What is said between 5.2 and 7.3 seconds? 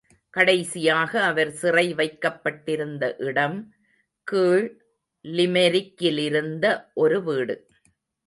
லிமெரிக்கிலிருந்த ஒரு